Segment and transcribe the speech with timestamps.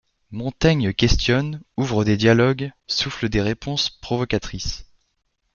[0.31, 4.87] Montaigne questionne, ouvre des dialogues, souffle des réponses provocatrices.